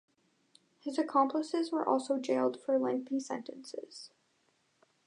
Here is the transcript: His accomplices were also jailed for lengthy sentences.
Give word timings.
His 0.79 0.97
accomplices 0.97 1.71
were 1.71 1.87
also 1.87 2.17
jailed 2.17 2.59
for 2.59 2.79
lengthy 2.79 3.19
sentences. 3.19 4.09